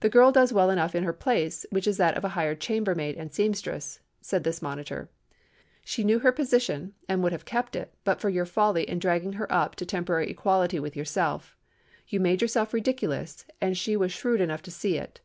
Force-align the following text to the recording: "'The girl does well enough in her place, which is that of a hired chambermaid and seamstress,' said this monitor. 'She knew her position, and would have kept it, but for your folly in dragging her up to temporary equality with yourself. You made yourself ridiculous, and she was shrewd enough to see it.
"'The 0.00 0.10
girl 0.10 0.30
does 0.30 0.52
well 0.52 0.68
enough 0.68 0.94
in 0.94 1.04
her 1.04 1.12
place, 1.14 1.64
which 1.70 1.86
is 1.86 1.96
that 1.96 2.14
of 2.18 2.22
a 2.22 2.28
hired 2.36 2.60
chambermaid 2.60 3.16
and 3.16 3.32
seamstress,' 3.32 3.98
said 4.20 4.44
this 4.44 4.60
monitor. 4.60 5.08
'She 5.86 6.04
knew 6.04 6.18
her 6.18 6.30
position, 6.32 6.92
and 7.08 7.22
would 7.22 7.32
have 7.32 7.46
kept 7.46 7.74
it, 7.74 7.94
but 8.04 8.20
for 8.20 8.28
your 8.28 8.44
folly 8.44 8.82
in 8.84 8.98
dragging 8.98 9.32
her 9.32 9.50
up 9.50 9.74
to 9.74 9.86
temporary 9.86 10.28
equality 10.30 10.78
with 10.78 10.94
yourself. 10.94 11.56
You 12.08 12.20
made 12.20 12.42
yourself 12.42 12.74
ridiculous, 12.74 13.46
and 13.58 13.74
she 13.74 13.96
was 13.96 14.12
shrewd 14.12 14.42
enough 14.42 14.60
to 14.64 14.70
see 14.70 14.98
it. 14.98 15.20